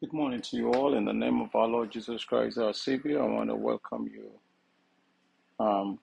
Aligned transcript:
Good 0.00 0.12
morning 0.12 0.42
to 0.42 0.56
you 0.56 0.72
all. 0.72 0.94
In 0.94 1.06
the 1.06 1.12
name 1.12 1.40
of 1.40 1.56
our 1.56 1.66
Lord 1.66 1.90
Jesus 1.90 2.24
Christ, 2.24 2.56
our 2.56 2.72
Savior, 2.72 3.20
I 3.20 3.26
want 3.26 3.50
to 3.50 3.56
welcome 3.56 4.08
you 4.14 4.30
um, 5.58 5.98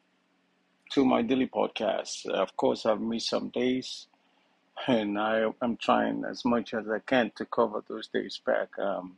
to 0.91 1.05
my 1.05 1.21
daily 1.21 1.47
podcast. 1.47 2.25
Of 2.25 2.57
course, 2.57 2.85
I've 2.85 2.99
missed 2.99 3.29
some 3.29 3.51
days, 3.51 4.07
and 4.87 5.17
I 5.17 5.45
am 5.61 5.77
trying 5.77 6.25
as 6.29 6.43
much 6.43 6.73
as 6.73 6.89
I 6.89 6.99
can 6.99 7.31
to 7.37 7.45
cover 7.45 7.85
those 7.87 8.09
days 8.09 8.41
back. 8.45 8.77
Um, 8.77 9.17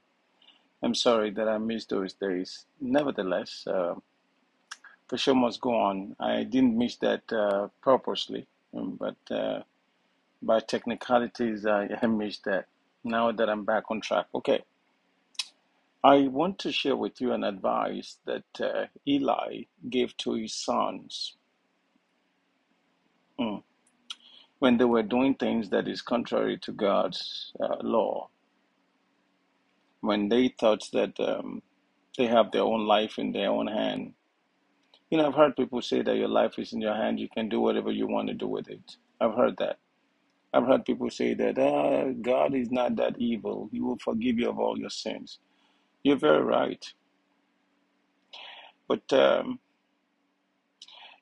I'm 0.83 0.95
sorry 0.95 1.31
that 1.31 1.47
I 1.47 1.57
missed 1.57 1.89
those 1.89 2.13
days. 2.13 2.67
Nevertheless, 2.79 3.65
uh, 3.65 3.95
the 5.09 5.17
show 5.17 5.33
must 5.33 5.59
go 5.59 5.75
on. 5.75 6.15
I 6.19 6.43
didn't 6.43 6.77
miss 6.77 6.97
that 6.97 7.33
uh, 7.33 7.69
purposely, 7.81 8.45
um, 8.75 8.99
but 8.99 9.35
uh, 9.35 9.63
by 10.43 10.59
technicalities, 10.59 11.65
I, 11.65 11.89
I 12.03 12.05
missed 12.21 12.45
that. 12.45 12.67
Now 13.03 13.31
that 13.31 13.49
I'm 13.49 13.65
back 13.65 13.85
on 13.89 14.01
track. 14.01 14.27
Okay. 14.35 14.63
I 16.03 16.27
want 16.27 16.59
to 16.59 16.71
share 16.71 16.95
with 16.95 17.19
you 17.19 17.33
an 17.33 17.43
advice 17.43 18.19
that 18.25 18.45
uh, 18.61 18.85
Eli 19.07 19.63
gave 19.89 20.15
to 20.17 20.33
his 20.35 20.53
sons 20.53 21.35
mm, 23.39 23.63
when 24.59 24.77
they 24.77 24.85
were 24.85 25.03
doing 25.03 25.35
things 25.35 25.69
that 25.71 25.87
is 25.87 26.01
contrary 26.01 26.57
to 26.59 26.71
God's 26.71 27.53
uh, 27.61 27.77
law. 27.81 28.29
When 30.01 30.29
they 30.29 30.49
thought 30.59 30.83
that 30.93 31.19
um, 31.19 31.63
they 32.17 32.27
have 32.27 32.51
their 32.51 32.63
own 32.63 32.85
life 32.87 33.19
in 33.19 33.31
their 33.31 33.49
own 33.49 33.67
hand. 33.67 34.13
You 35.09 35.17
know, 35.17 35.27
I've 35.27 35.35
heard 35.35 35.55
people 35.55 35.81
say 35.81 36.01
that 36.01 36.17
your 36.17 36.27
life 36.29 36.59
is 36.59 36.73
in 36.73 36.81
your 36.81 36.95
hand. 36.95 37.19
You 37.19 37.29
can 37.29 37.49
do 37.49 37.61
whatever 37.61 37.91
you 37.91 38.07
want 38.07 38.27
to 38.29 38.33
do 38.33 38.47
with 38.47 38.69
it. 38.69 38.97
I've 39.21 39.35
heard 39.35 39.57
that. 39.59 39.77
I've 40.53 40.67
heard 40.67 40.85
people 40.85 41.09
say 41.11 41.33
that 41.35 41.59
uh, 41.59 42.13
God 42.21 42.55
is 42.55 42.71
not 42.71 42.95
that 42.97 43.15
evil. 43.19 43.69
He 43.71 43.81
will 43.81 43.97
forgive 44.03 44.39
you 44.39 44.49
of 44.49 44.59
all 44.59 44.79
your 44.79 44.89
sins. 44.91 45.39
You're 46.03 46.17
very 46.17 46.43
right. 46.43 46.85
But 48.87 49.11
um, 49.13 49.55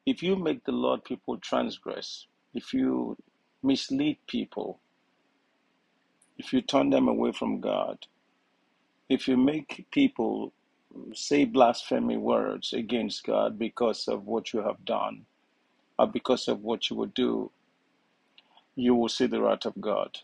If 0.05 0.23
you 0.23 0.35
make 0.35 0.65
the 0.65 0.73
Lord 0.73 1.05
people 1.05 1.37
transgress, 1.39 2.27
if 2.55 2.73
you 2.75 3.17
mislead 3.63 4.19
people, 4.27 4.81
if 6.37 6.53
you 6.53 6.61
turn 6.61 6.91
them 6.91 7.07
away 7.07 7.31
from 7.33 7.61
God, 7.61 7.99
if 9.09 9.27
you 9.27 9.37
make 9.37 9.87
people 9.91 10.53
say 11.13 11.45
blasphemy 11.45 12.17
words 12.17 12.73
against 12.73 13.25
God 13.25 13.59
because 13.59 14.07
of 14.07 14.25
what 14.25 14.53
you 14.53 14.61
have 14.63 14.85
done 14.85 15.25
or 15.99 16.07
because 16.07 16.47
of 16.47 16.61
what 16.61 16.89
you 16.89 16.97
will 16.97 17.11
do, 17.15 17.51
you 18.75 18.95
will 18.95 19.09
see 19.09 19.27
the 19.27 19.41
wrath 19.41 19.65
of 19.65 19.81
God. 19.81 20.19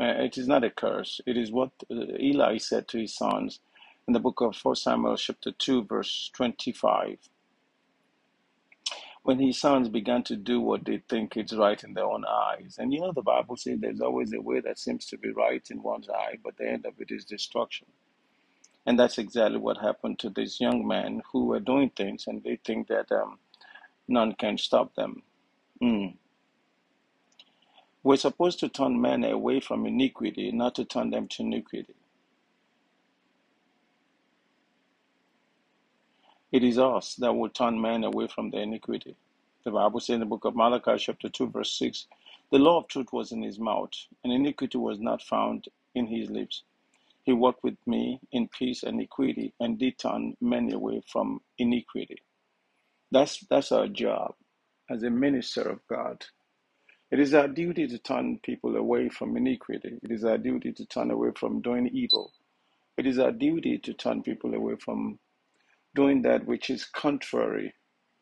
Uh, 0.00 0.04
it 0.24 0.38
is 0.38 0.48
not 0.48 0.64
a 0.64 0.70
curse. 0.70 1.20
It 1.26 1.36
is 1.36 1.52
what 1.52 1.72
uh, 1.90 2.18
Eli 2.20 2.58
said 2.58 2.88
to 2.88 3.00
his 3.00 3.14
sons 3.16 3.60
in 4.08 4.14
the 4.14 4.20
book 4.20 4.40
of 4.42 4.56
1 4.62 4.76
Samuel 4.76 5.16
chapter 5.16 5.52
2 5.52 5.84
verse 5.84 6.30
25. 6.34 7.18
when 9.22 9.38
his 9.38 9.60
sons 9.60 9.88
began 9.88 10.22
to 10.24 10.36
do 10.36 10.60
what 10.60 10.84
they 10.84 11.02
think 11.08 11.36
is 11.36 11.56
right 11.56 11.84
in 11.84 11.94
their 11.94 12.04
own 12.06 12.24
eyes. 12.26 12.76
And 12.78 12.92
you 12.92 13.00
know, 13.00 13.12
the 13.12 13.22
Bible 13.22 13.56
says 13.56 13.78
there's 13.80 14.00
always 14.00 14.32
a 14.32 14.40
way 14.40 14.60
that 14.60 14.78
seems 14.78 15.06
to 15.06 15.18
be 15.18 15.30
right 15.30 15.66
in 15.70 15.82
one's 15.82 16.08
eye, 16.08 16.38
but 16.42 16.56
the 16.56 16.68
end 16.68 16.86
of 16.86 16.94
it 17.00 17.10
is 17.10 17.24
destruction. 17.24 17.86
And 18.86 18.98
that's 18.98 19.18
exactly 19.18 19.58
what 19.58 19.78
happened 19.78 20.18
to 20.20 20.30
these 20.30 20.60
young 20.60 20.86
men 20.86 21.22
who 21.32 21.46
were 21.46 21.60
doing 21.60 21.90
things 21.96 22.26
and 22.28 22.42
they 22.44 22.58
think 22.64 22.88
that 22.88 23.12
um, 23.12 23.38
none 24.08 24.34
can 24.34 24.58
stop 24.58 24.94
them. 24.96 25.22
Mm. 25.82 26.16
We're 28.06 28.18
supposed 28.18 28.60
to 28.60 28.68
turn 28.68 29.00
men 29.00 29.24
away 29.24 29.60
from 29.60 29.86
iniquity, 29.86 30.52
not 30.52 30.76
to 30.76 30.84
turn 30.84 31.10
them 31.10 31.28
to 31.30 31.42
iniquity. 31.42 31.96
It 36.52 36.64
is 36.64 36.78
us 36.78 37.16
that 37.16 37.34
will 37.34 37.50
turn 37.50 37.80
men 37.80 38.04
away 38.04 38.28
from 38.28 38.50
their 38.50 38.62
iniquity. 38.62 39.16
The 39.64 39.72
Bible 39.72 40.00
says 40.00 40.14
in 40.14 40.20
the 40.20 40.26
book 40.26 40.44
of 40.44 40.56
Malachi, 40.56 40.96
chapter 40.98 41.28
2, 41.28 41.48
verse 41.48 41.78
6 41.78 42.06
the 42.52 42.58
law 42.58 42.78
of 42.78 42.88
truth 42.88 43.12
was 43.12 43.32
in 43.32 43.42
his 43.42 43.58
mouth, 43.58 43.90
and 44.24 44.32
iniquity 44.32 44.78
was 44.78 45.00
not 45.00 45.22
found 45.22 45.66
in 45.94 46.06
his 46.06 46.30
lips. 46.30 46.62
He 47.24 47.32
walked 47.32 47.64
with 47.64 47.78
me 47.86 48.20
in 48.32 48.48
peace 48.48 48.82
and 48.84 49.00
equity, 49.02 49.54
and 49.60 49.78
did 49.78 49.98
turn 49.98 50.36
many 50.40 50.72
away 50.72 51.02
from 51.06 51.40
iniquity. 51.58 52.22
That's, 53.10 53.40
that's 53.50 53.72
our 53.72 53.88
job 53.88 54.34
as 54.90 55.02
a 55.02 55.10
minister 55.10 55.62
of 55.62 55.80
God. 55.88 56.26
It 57.10 57.20
is 57.20 57.34
our 57.34 57.48
duty 57.48 57.88
to 57.88 57.98
turn 57.98 58.40
people 58.44 58.76
away 58.76 59.08
from 59.08 59.36
iniquity. 59.36 59.98
It 60.02 60.12
is 60.12 60.24
our 60.24 60.38
duty 60.38 60.72
to 60.74 60.86
turn 60.86 61.10
away 61.10 61.30
from 61.36 61.62
doing 61.62 61.88
evil. 61.88 62.32
It 62.98 63.06
is 63.06 63.18
our 63.18 63.32
duty 63.32 63.78
to 63.78 63.94
turn 63.94 64.22
people 64.22 64.54
away 64.54 64.76
from 64.76 65.18
doing 65.94 66.22
that 66.22 66.46
which 66.46 66.70
is 66.70 66.84
contrary 66.86 67.74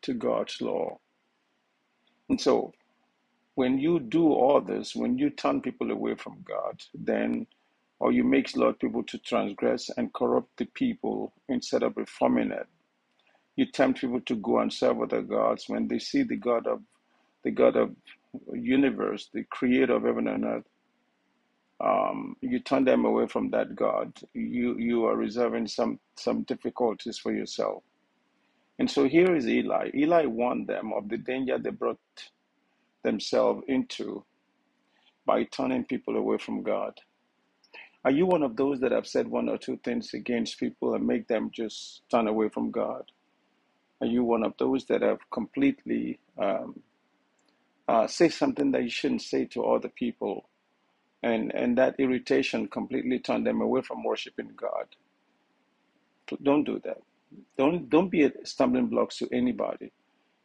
to 0.03 0.13
God's 0.13 0.61
law. 0.61 0.99
And 2.29 2.41
so, 2.41 2.73
when 3.55 3.79
you 3.79 3.99
do 3.99 4.33
all 4.33 4.61
this, 4.61 4.95
when 4.95 5.17
you 5.17 5.29
turn 5.31 5.61
people 5.61 5.91
away 5.91 6.15
from 6.15 6.43
God, 6.47 6.81
then, 6.93 7.47
or 7.99 8.11
you 8.11 8.23
make 8.23 8.55
Lord 8.57 8.79
people 8.79 9.03
to 9.05 9.19
transgress 9.19 9.89
and 9.97 10.13
corrupt 10.13 10.57
the 10.57 10.65
people 10.65 11.33
instead 11.49 11.83
of 11.83 11.97
reforming 11.97 12.51
it, 12.51 12.67
you 13.55 13.67
tempt 13.71 14.01
people 14.01 14.21
to 14.21 14.35
go 14.35 14.59
and 14.59 14.73
serve 14.73 15.01
other 15.01 15.21
gods 15.23 15.65
when 15.69 15.87
they 15.87 15.99
see 15.99 16.23
the 16.23 16.37
God 16.37 16.67
of 16.67 16.81
the 17.43 17.51
God 17.51 17.75
of 17.77 17.95
universe, 18.53 19.29
the 19.33 19.43
creator 19.45 19.95
of 19.95 20.03
heaven 20.03 20.27
and 20.27 20.45
earth. 20.45 20.65
Um, 21.83 22.35
you 22.41 22.59
turn 22.59 22.85
them 22.85 23.05
away 23.05 23.27
from 23.27 23.49
that 23.51 23.75
God. 23.75 24.13
You 24.33 24.77
you 24.77 25.05
are 25.05 25.15
reserving 25.15 25.67
some 25.67 25.99
some 26.15 26.43
difficulties 26.43 27.17
for 27.17 27.33
yourself. 27.33 27.83
And 28.79 28.89
so 28.89 29.07
here 29.07 29.35
is 29.35 29.47
Eli. 29.47 29.89
Eli 29.93 30.25
warned 30.25 30.67
them 30.67 30.93
of 30.93 31.09
the 31.09 31.17
danger 31.17 31.57
they 31.57 31.69
brought 31.69 31.99
themselves 33.03 33.63
into 33.67 34.25
by 35.25 35.43
turning 35.43 35.85
people 35.85 36.17
away 36.17 36.37
from 36.37 36.63
God. 36.63 36.93
Are 38.03 38.11
you 38.11 38.25
one 38.25 38.43
of 38.43 38.55
those 38.55 38.79
that 38.81 38.91
have 38.91 39.07
said 39.07 39.27
one 39.27 39.49
or 39.49 39.57
two 39.57 39.77
things 39.83 40.13
against 40.13 40.59
people 40.59 40.93
and 40.93 41.05
make 41.05 41.27
them 41.27 41.49
just 41.51 42.03
turn 42.11 42.27
away 42.27 42.49
from 42.49 42.69
God? 42.69 43.03
Are 44.01 44.07
you 44.07 44.23
one 44.23 44.43
of 44.43 44.53
those 44.59 44.85
that 44.85 45.01
have 45.01 45.19
completely 45.31 46.19
um, 46.37 46.79
uh, 47.87 48.07
say 48.07 48.29
something 48.29 48.71
that 48.71 48.83
you 48.83 48.89
shouldn't 48.91 49.23
say 49.23 49.45
to 49.45 49.65
other 49.65 49.89
people, 49.89 50.49
and 51.23 51.53
and 51.55 51.77
that 51.77 51.95
irritation 51.99 52.67
completely 52.67 53.19
turned 53.19 53.47
them 53.47 53.61
away 53.61 53.81
from 53.81 54.03
worshiping 54.03 54.51
God? 54.55 54.87
Don't 56.43 56.63
do 56.63 56.79
that. 56.85 57.01
Don't 57.57 57.89
don't 57.89 58.09
be 58.09 58.23
a 58.23 58.31
stumbling 58.45 58.87
block 58.87 59.11
to 59.11 59.29
anybody. 59.33 59.91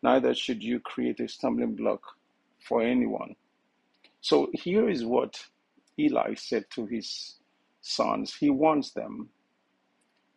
Neither 0.03 0.35
should 0.35 0.63
you 0.63 0.81
create 0.81 1.21
a 1.21 1.29
stumbling 1.29 1.77
block 1.77 2.03
for 2.61 2.83
anyone. 2.83 3.37
So 4.23 4.51
here 4.55 4.89
is 4.89 5.05
what 5.05 5.45
Eli 5.99 6.35
said 6.37 6.67
to 6.75 6.87
his 6.87 7.37
sons. 7.83 8.35
He 8.35 8.51
warns 8.51 8.93
them 8.95 9.31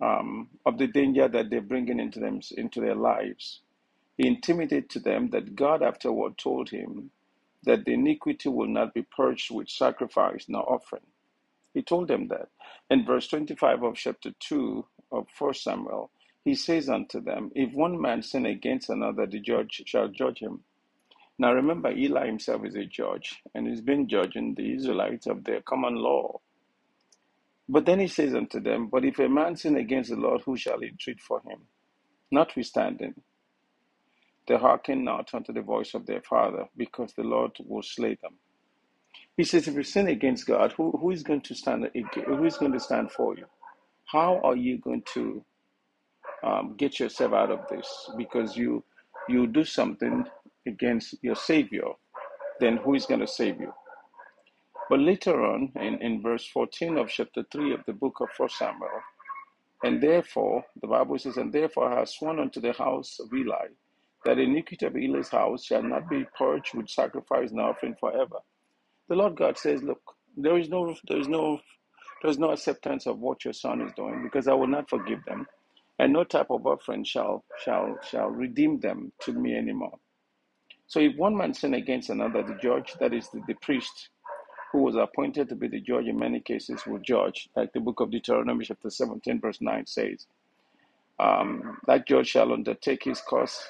um, 0.02 0.50
of 0.66 0.80
the 0.80 0.88
danger 0.88 1.30
that 1.30 1.52
they're 1.52 1.62
bringing 1.62 2.00
into 2.00 2.20
them 2.22 2.42
into 2.58 2.82
their 2.82 2.96
lives. 2.96 3.62
He 4.18 4.28
intimated 4.28 4.90
to 4.92 5.00
them 5.00 5.30
that 5.32 5.56
God 5.56 5.84
afterward 5.84 6.38
told 6.38 6.70
him 6.72 7.12
that 7.64 7.86
the 7.86 7.94
iniquity 7.94 8.50
will 8.50 8.68
not 8.68 8.94
be 8.94 9.04
purged 9.04 9.52
with 9.52 9.70
sacrifice 9.70 10.46
nor 10.50 10.72
offering. 10.72 11.04
He 11.74 11.82
told 11.84 12.08
them 12.10 12.28
that. 12.30 12.50
In 12.90 13.06
verse 13.06 13.28
25 13.30 13.84
of 13.84 13.96
chapter 13.96 14.32
2 14.40 14.86
of 15.12 15.28
1 15.38 15.54
Samuel, 15.56 16.12
he 16.46 16.56
says 16.56 16.90
unto 16.90 17.22
them, 17.22 17.52
If 17.56 17.74
one 17.74 18.02
man 18.02 18.24
sin 18.24 18.46
against 18.46 18.90
another, 18.90 19.26
the 19.28 19.40
judge 19.40 19.84
shall 19.86 20.10
judge 20.10 20.40
him. 20.40 20.64
Now 21.40 21.54
remember, 21.54 21.92
Eli 21.92 22.28
himself 22.28 22.66
is 22.66 22.76
a 22.76 22.86
judge, 22.86 23.42
and 23.56 23.68
he's 23.68 23.82
been 23.82 24.10
judging 24.10 24.56
the 24.56 24.74
Israelites 24.74 25.28
of 25.28 25.44
their 25.44 25.62
common 25.62 25.96
law. 25.96 26.42
But 27.70 27.86
then 27.86 28.00
he 28.00 28.08
says 28.08 28.36
unto 28.36 28.60
them, 28.60 28.88
But 28.88 29.06
if 29.06 29.20
a 29.20 29.30
man 29.30 29.56
sin 29.58 29.78
against 29.78 30.12
the 30.12 30.18
Lord, 30.18 30.42
who 30.46 30.58
shall 30.58 30.82
entreat 30.82 31.22
for 31.22 31.42
him? 31.42 31.62
Notwithstanding, 32.32 33.16
they 34.48 34.58
hearken 34.58 35.04
not 35.06 35.34
unto 35.34 35.54
the 35.54 35.62
voice 35.62 35.94
of 35.94 36.06
their 36.06 36.22
father, 36.22 36.66
because 36.78 37.14
the 37.14 37.24
Lord 37.24 37.52
will 37.66 37.84
slay 37.84 38.18
them. 38.22 38.34
He 39.38 39.44
says, 39.44 39.68
If 39.68 39.76
you 39.76 39.84
sin 39.84 40.08
against 40.08 40.48
God, 40.48 40.74
who, 40.74 40.92
who 40.92 41.12
is 41.12 41.24
going 41.24 41.42
to 41.42 41.56
stand? 41.56 41.90
Who 42.28 42.46
is 42.46 42.58
going 42.58 42.74
to 42.74 42.80
stand 42.80 43.12
for 43.12 43.38
you? 43.38 43.46
How 44.08 44.42
are 44.44 44.56
you 44.56 44.80
going 44.80 45.04
to 45.16 45.46
um, 46.44 46.76
get 46.78 47.00
yourself 47.00 47.34
out 47.34 47.52
of 47.52 47.62
this? 47.70 47.88
Because 48.18 48.58
you 48.58 48.84
you 49.30 49.48
do 49.48 49.64
something 49.66 50.26
against 50.68 51.16
your 51.24 51.36
Savior, 51.36 51.88
then 52.60 52.78
who 52.78 52.96
is 52.96 53.06
going 53.08 53.22
to 53.22 53.28
save 53.28 53.60
you? 53.62 53.74
But 54.90 55.00
later 55.00 55.44
on, 55.46 55.72
in, 55.78 56.02
in 56.02 56.22
verse 56.22 56.48
14 56.48 56.98
of 56.98 57.10
chapter 57.10 57.44
3 57.52 57.74
of 57.74 57.82
the 57.88 57.94
book 57.94 58.20
of 58.22 58.30
First 58.38 58.58
Samuel, 58.60 59.02
and 59.84 60.02
therefore, 60.02 60.66
the 60.82 60.88
Bible 60.88 61.20
says, 61.20 61.38
and 61.38 61.54
therefore 61.54 61.92
I 61.94 62.00
have 62.00 62.10
sworn 62.10 62.40
unto 62.40 62.62
the 62.62 62.74
house 62.74 63.20
of 63.20 63.34
Eli 63.34 63.68
that 64.26 64.36
the 64.38 64.44
iniquity 64.44 64.86
of 64.86 64.96
Eli's 64.96 65.30
house 65.30 65.66
shall 65.66 65.84
not 65.84 66.10
be 66.10 66.26
purged 66.38 66.76
with 66.76 66.90
sacrifice 66.90 67.52
and 67.52 67.62
offering 67.62 67.96
forever. 68.00 68.38
The 69.10 69.16
Lord 69.16 69.38
God 69.38 69.58
says, 69.58 69.84
look, 69.84 70.02
there 70.38 70.58
is 70.60 70.70
no, 70.70 70.96
there 71.10 71.20
is 71.20 71.28
no, 71.30 71.60
There's 72.24 72.40
no 72.40 72.52
acceptance 72.52 73.08
of 73.08 73.20
what 73.20 73.46
your 73.46 73.54
son 73.54 73.82
is 73.82 73.94
doing 73.96 74.24
because 74.24 74.48
I 74.50 74.54
will 74.54 74.68
not 74.68 74.90
forgive 74.90 75.26
them, 75.26 75.48
and 76.00 76.14
no 76.14 76.26
type 76.26 76.48
of 76.52 76.68
offering 76.68 77.06
shall 77.06 77.46
shall 77.64 78.00
shall 78.10 78.30
redeem 78.30 78.80
them 78.82 79.14
to 79.22 79.34
me 79.34 79.56
anymore. 79.58 80.00
So 80.88 81.00
if 81.00 81.18
one 81.18 81.38
man 81.38 81.54
sin 81.54 81.76
against 81.76 82.10
another, 82.12 82.44
the 82.44 82.58
judge, 82.62 82.94
that 83.00 83.14
is 83.14 83.30
the, 83.30 83.42
the 83.48 83.56
priest, 83.56 84.10
who 84.72 84.80
was 84.84 84.96
appointed 84.96 85.50
to 85.50 85.56
be 85.56 85.68
the 85.68 85.82
judge 85.82 86.08
in 86.08 86.20
many 86.20 86.42
cases, 86.42 86.86
will 86.88 87.00
judge, 87.00 87.50
like 87.56 87.74
the 87.74 87.82
book 87.82 88.00
of 88.02 88.12
Deuteronomy 88.12 88.66
chapter 88.66 88.90
17, 88.90 89.42
verse 89.42 89.60
9 89.62 89.86
says. 89.88 90.28
Um, 91.20 91.80
that 91.88 92.08
judge 92.08 92.30
shall 92.30 92.54
undertake 92.54 93.04
his 93.06 93.22
course, 93.22 93.64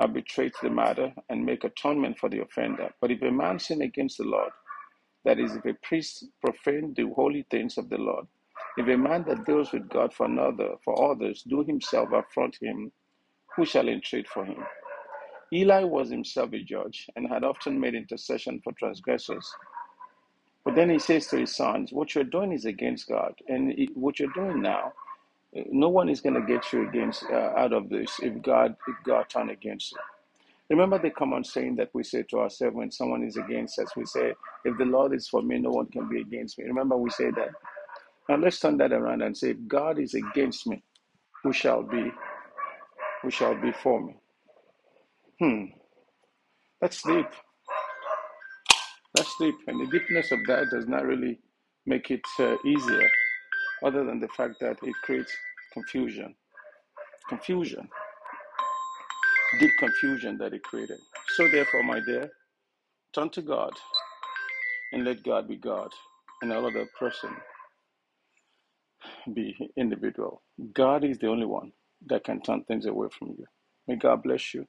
arbitrate 0.00 0.54
the 0.62 0.70
matter, 0.70 1.14
and 1.30 1.46
make 1.46 1.64
atonement 1.64 2.18
for 2.18 2.30
the 2.30 2.42
offender. 2.42 2.90
But 3.00 3.12
if 3.12 3.22
a 3.22 3.32
man 3.32 3.60
sin 3.60 3.82
against 3.82 4.18
the 4.18 4.24
Lord, 4.24 4.52
that 5.24 5.40
is, 5.40 5.54
if 5.56 5.64
a 5.66 5.74
priest 5.82 6.26
profane 6.44 6.94
the 6.96 7.08
holy 7.14 7.46
things 7.50 7.78
of 7.78 7.90
the 7.90 7.98
Lord, 7.98 8.26
if 8.78 8.88
a 8.88 8.96
man 8.98 9.24
that 9.28 9.46
deals 9.46 9.72
with 9.72 9.88
God 9.90 10.14
for 10.14 10.26
another, 10.26 10.76
for 10.84 11.12
others, 11.12 11.44
do 11.48 11.64
himself 11.64 12.10
affront 12.12 12.58
him, 12.62 12.92
who 13.56 13.66
shall 13.66 13.88
entreat 13.88 14.28
for 14.28 14.44
him? 14.44 14.64
Eli 15.52 15.84
was 15.84 16.10
himself 16.10 16.52
a 16.54 16.60
judge 16.62 17.08
and 17.16 17.28
had 17.28 17.44
often 17.44 17.80
made 17.80 17.94
intercession 17.94 18.60
for 18.64 18.72
transgressors. 18.74 19.52
But 20.64 20.76
then 20.76 20.90
he 20.90 20.98
says 21.00 21.28
to 21.28 21.38
his 21.38 21.56
sons, 21.56 21.92
What 21.92 22.14
you're 22.14 22.24
doing 22.24 22.52
is 22.52 22.64
against 22.66 23.08
God. 23.08 23.34
And 23.48 23.74
what 23.94 24.20
you're 24.20 24.32
doing 24.34 24.62
now, 24.62 24.92
no 25.54 25.88
one 25.90 26.08
is 26.10 26.20
going 26.20 26.34
to 26.34 26.46
get 26.46 26.72
you 26.72 26.88
against 26.88 27.24
uh, 27.30 27.52
out 27.56 27.72
of 27.72 27.88
this 27.90 28.10
if 28.22 28.42
God 28.42 28.76
if 28.88 28.96
God 29.06 29.26
turn 29.30 29.50
against 29.50 29.92
you. 29.92 29.98
Remember 30.70 30.98
the 30.98 31.10
common 31.10 31.44
saying 31.44 31.76
that 31.76 31.90
we 31.94 32.04
say 32.04 32.24
to 32.30 32.40
ourselves 32.40 32.76
when 32.76 32.90
someone 32.90 33.24
is 33.24 33.36
against 33.36 33.78
us, 33.78 33.88
we 33.96 34.04
say, 34.06 34.34
If 34.64 34.78
the 34.78 34.84
Lord 34.86 35.14
is 35.14 35.28
for 35.28 35.42
me, 35.42 35.58
no 35.58 35.70
one 35.70 35.86
can 35.86 36.08
be 36.08 36.20
against 36.20 36.58
me. 36.58 36.64
Remember 36.66 36.96
we 36.96 37.10
say 37.10 37.30
that. 37.32 37.50
Now 38.28 38.36
let's 38.36 38.60
turn 38.60 38.78
that 38.78 38.92
around 38.92 39.22
and 39.22 39.36
say, 39.36 39.50
If 39.50 39.66
God 39.68 39.98
is 40.00 40.14
against 40.14 40.66
me, 40.66 40.82
who 41.44 41.52
shall 41.52 41.82
be 41.82 42.12
who 43.22 43.30
shall 43.30 43.60
be 43.60 43.72
for 43.72 44.00
me? 44.02 44.16
Hmm. 45.40 45.64
That's 46.80 47.02
deep. 47.02 47.26
That's 49.14 49.34
deep. 49.40 49.56
And 49.68 49.80
the 49.80 49.98
deepness 49.98 50.32
of 50.32 50.40
that 50.48 50.70
does 50.70 50.86
not 50.88 51.04
really 51.06 51.40
make 51.86 52.10
it 52.10 52.22
uh, 52.40 52.56
easier, 52.66 53.08
other 53.84 54.04
than 54.04 54.20
the 54.20 54.28
fact 54.28 54.54
that 54.60 54.78
it 54.82 54.94
creates 55.02 55.32
confusion. 55.72 56.34
Confusion. 57.28 57.88
Deep 59.58 59.72
confusion 59.78 60.38
that 60.38 60.52
it 60.54 60.62
created. 60.62 60.98
So, 61.34 61.48
therefore, 61.50 61.82
my 61.82 62.00
dear, 62.00 62.30
turn 63.14 63.30
to 63.30 63.42
God 63.42 63.72
and 64.92 65.04
let 65.04 65.22
God 65.22 65.48
be 65.48 65.56
God 65.56 65.90
and 66.42 66.52
all 66.52 66.66
other 66.66 66.88
person 66.98 67.30
be 69.34 69.70
individual. 69.76 70.42
God 70.74 71.04
is 71.04 71.18
the 71.18 71.28
only 71.28 71.46
one 71.46 71.72
that 72.06 72.24
can 72.24 72.40
turn 72.40 72.64
things 72.64 72.86
away 72.86 73.08
from 73.16 73.28
you. 73.38 73.46
May 73.86 73.96
God 73.96 74.22
bless 74.22 74.54
you 74.54 74.66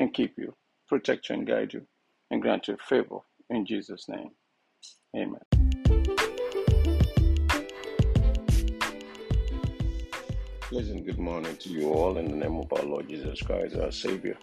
and 0.00 0.12
keep 0.12 0.34
you, 0.38 0.54
protect 0.88 1.28
you 1.28 1.36
and 1.36 1.46
guide 1.46 1.72
you, 1.72 1.86
and 2.30 2.42
grant 2.42 2.68
you 2.68 2.76
favor 2.88 3.18
in 3.50 3.66
Jesus' 3.66 4.08
name. 4.08 4.30
Amen. 5.16 5.61
Pleasant 10.72 11.04
good 11.04 11.18
morning 11.18 11.54
to 11.58 11.68
you 11.68 11.92
all 11.92 12.16
in 12.16 12.30
the 12.30 12.34
name 12.34 12.56
of 12.56 12.72
our 12.72 12.82
Lord 12.82 13.06
Jesus 13.06 13.42
Christ, 13.42 13.76
our 13.76 13.92
Savior. 13.92 14.38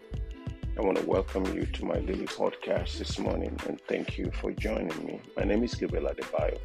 I 0.78 0.82
want 0.82 1.00
to 1.00 1.06
welcome 1.08 1.44
you 1.56 1.66
to 1.66 1.86
my 1.86 2.00
daily 2.02 2.28
podcast 2.28 3.00
this 3.00 3.18
morning 3.18 3.60
and 3.68 3.82
thank 3.88 4.16
you 4.16 4.30
for 4.40 4.52
joining 4.52 4.96
me. 5.08 5.20
My 5.36 5.44
name 5.44 5.64
is 5.64 5.74
Gabriel 5.74 6.06
Adebayo. 6.06 6.60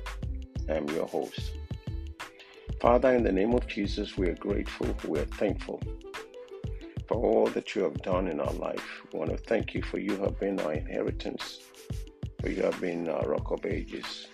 I 0.68 0.74
am 0.74 0.86
your 0.90 1.06
host. 1.06 1.52
Father, 2.78 3.14
in 3.14 3.24
the 3.24 3.32
name 3.32 3.54
of 3.54 3.66
Jesus, 3.66 4.18
we 4.18 4.28
are 4.28 4.34
grateful, 4.34 4.94
we 5.08 5.18
are 5.20 5.24
thankful 5.40 5.80
for 7.08 7.16
all 7.16 7.46
that 7.46 7.74
you 7.74 7.84
have 7.84 8.02
done 8.02 8.28
in 8.28 8.40
our 8.40 8.52
life. 8.52 9.00
We 9.14 9.18
want 9.18 9.30
to 9.30 9.38
thank 9.38 9.72
you 9.72 9.82
for 9.82 9.96
you 9.96 10.18
have 10.18 10.38
been 10.38 10.60
our 10.60 10.74
inheritance, 10.74 11.60
for 12.42 12.50
you 12.50 12.60
have 12.64 12.78
been 12.82 13.08
our 13.08 13.30
rock 13.30 13.50
of 13.50 13.64
ages. 13.64 14.26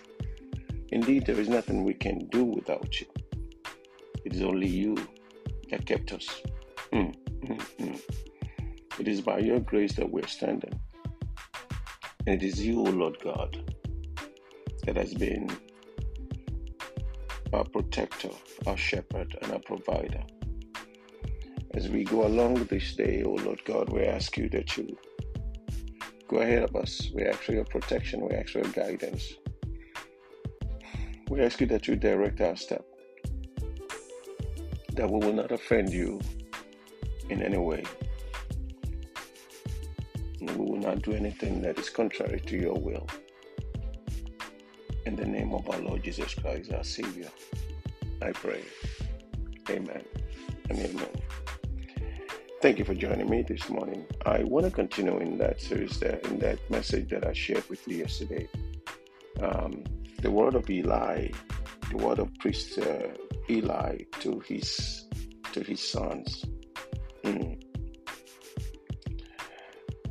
Indeed, 0.89 1.25
there 1.25 1.39
is 1.39 1.47
nothing 1.47 1.85
we 1.85 1.93
can 1.93 2.27
do 2.27 2.43
without 2.43 2.99
you. 2.99 3.07
It 4.25 4.33
is 4.33 4.41
only 4.41 4.67
you 4.67 4.97
that 5.71 5.85
kept 5.85 6.11
us. 6.13 6.41
Mm, 6.93 7.15
mm, 7.41 7.61
mm. 7.79 8.01
It 8.99 9.07
is 9.07 9.21
by 9.21 9.39
your 9.39 9.59
grace 9.59 9.93
that 9.93 10.11
we're 10.11 10.27
standing. 10.27 10.79
And 12.27 12.41
it 12.41 12.45
is 12.45 12.63
you, 12.63 12.81
O 12.81 12.83
Lord 12.83 13.17
God, 13.23 13.73
that 14.85 14.95
has 14.95 15.13
been 15.13 15.49
our 17.53 17.63
protector, 17.63 18.29
our 18.67 18.77
shepherd, 18.77 19.35
and 19.41 19.51
our 19.53 19.59
provider. 19.59 20.23
As 21.73 21.89
we 21.89 22.03
go 22.03 22.27
along 22.27 22.65
this 22.65 22.95
day, 22.95 23.23
O 23.23 23.31
Lord 23.31 23.63
God, 23.65 23.89
we 23.89 24.03
ask 24.03 24.37
you 24.37 24.49
that 24.49 24.77
you 24.77 24.97
go 26.27 26.37
ahead 26.37 26.63
of 26.63 26.75
us. 26.75 27.09
We 27.13 27.23
ask 27.23 27.39
for 27.39 27.53
your 27.53 27.65
protection. 27.65 28.27
We 28.27 28.35
ask 28.35 28.49
for 28.49 28.59
your 28.59 28.71
guidance. 28.71 29.33
We 31.29 31.41
ask 31.41 31.61
you 31.61 31.67
that 31.67 31.87
you 31.87 31.95
direct 31.95 32.41
our 32.41 32.57
step, 32.57 32.85
that 34.93 35.09
we 35.09 35.19
will 35.25 35.33
not 35.33 35.51
offend 35.51 35.91
you 35.91 36.19
in 37.29 37.41
any 37.41 37.57
way. 37.57 37.83
And 40.39 40.49
we 40.57 40.65
will 40.65 40.79
not 40.79 41.01
do 41.01 41.13
anything 41.13 41.61
that 41.61 41.77
is 41.79 41.89
contrary 41.89 42.39
to 42.41 42.57
your 42.57 42.75
will. 42.75 43.07
In 45.05 45.15
the 45.15 45.25
name 45.25 45.53
of 45.53 45.69
our 45.69 45.79
Lord 45.79 46.03
Jesus 46.03 46.33
Christ, 46.33 46.71
our 46.73 46.83
Savior, 46.83 47.29
I 48.21 48.31
pray. 48.31 48.63
Amen 49.69 50.03
and 50.69 50.79
amen. 50.79 51.07
Thank 52.61 52.77
you 52.77 52.85
for 52.85 52.93
joining 52.93 53.29
me 53.29 53.41
this 53.41 53.69
morning. 53.69 54.05
I 54.25 54.43
want 54.43 54.65
to 54.65 54.71
continue 54.71 55.17
in 55.17 55.37
that 55.39 55.59
series, 55.59 55.99
there, 55.99 56.19
in 56.25 56.37
that 56.39 56.59
message 56.69 57.09
that 57.09 57.25
I 57.25 57.33
shared 57.33 57.67
with 57.69 57.87
you 57.87 57.97
yesterday. 57.97 58.47
Um, 59.41 59.83
the 60.21 60.29
word 60.29 60.53
of 60.53 60.69
Eli, 60.69 61.29
the 61.91 61.97
word 61.97 62.19
of 62.19 62.33
priest 62.39 62.77
uh, 62.79 63.07
Eli 63.49 63.97
to 64.19 64.39
his 64.41 65.05
to 65.53 65.61
his 65.61 65.81
sons. 65.81 66.45
Mm. 67.23 67.61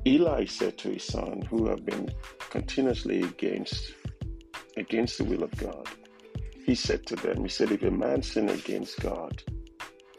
Eli 0.07 0.45
said 0.47 0.79
to 0.79 0.91
his 0.91 1.05
son, 1.05 1.43
who 1.43 1.69
have 1.69 1.85
been 1.85 2.09
continuously 2.51 3.23
against 3.23 3.95
against 4.77 5.19
the 5.19 5.25
will 5.25 5.43
of 5.43 5.55
God, 5.57 5.89
he 6.65 6.75
said 6.75 7.07
to 7.07 7.17
them, 7.17 7.43
he 7.43 7.49
said, 7.49 7.71
if 7.71 7.83
a 7.83 7.91
man 7.91 8.23
sin 8.23 8.49
against 8.49 9.01
God, 9.01 9.43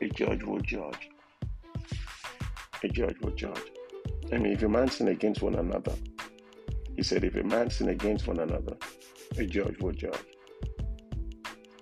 a 0.01 0.07
judge 0.09 0.43
will 0.43 0.59
judge 0.59 1.09
a 2.83 2.87
judge 2.87 3.17
will 3.21 3.31
judge. 3.31 3.71
I 4.31 4.37
mean, 4.37 4.53
if 4.53 4.63
a 4.63 4.69
man 4.69 4.89
sin 4.89 5.09
against 5.09 5.41
one 5.41 5.55
another, 5.55 5.93
he 6.95 7.03
said, 7.03 7.23
if 7.23 7.35
a 7.35 7.43
man 7.43 7.69
sin 7.69 7.89
against 7.89 8.27
one 8.27 8.39
another, 8.39 8.75
a 9.37 9.45
judge 9.45 9.77
will 9.79 9.91
judge. 9.91 10.30